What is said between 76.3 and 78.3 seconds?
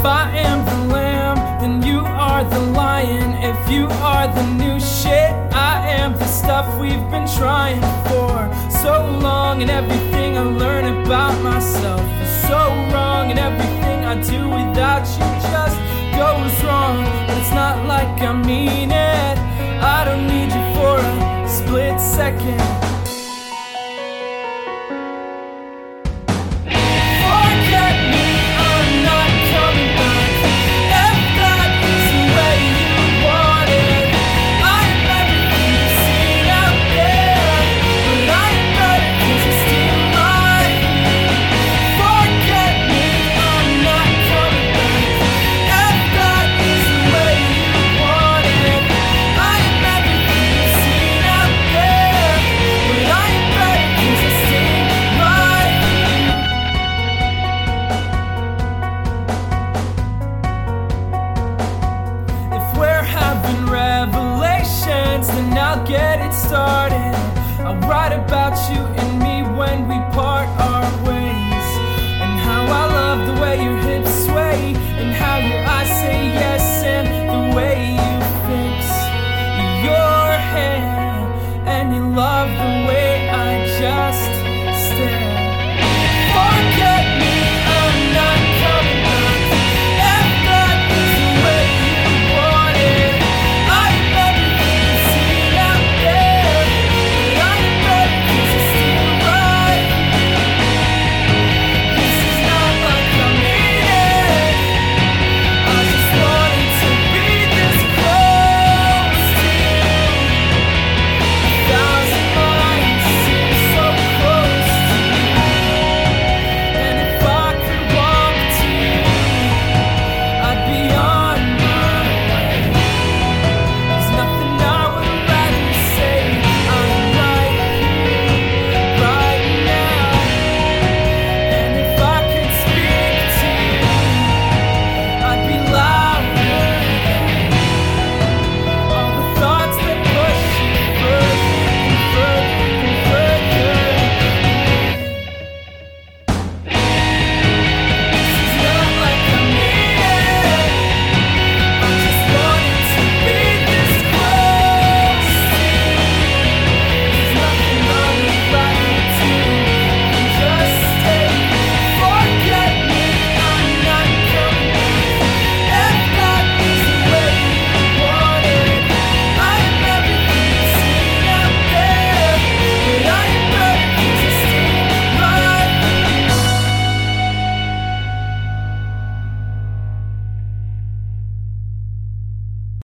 yes, and the way you